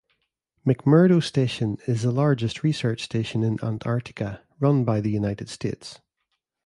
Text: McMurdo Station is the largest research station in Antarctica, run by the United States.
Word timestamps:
McMurdo 0.65 1.21
Station 1.21 1.77
is 1.85 2.01
the 2.01 2.09
largest 2.11 2.63
research 2.63 3.03
station 3.03 3.43
in 3.43 3.63
Antarctica, 3.63 4.41
run 4.59 4.83
by 4.83 4.99
the 4.99 5.11
United 5.11 5.47
States. 5.47 5.99